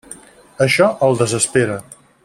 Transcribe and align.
Això 0.65 0.87
el 1.09 1.21
desespera. 1.21 1.81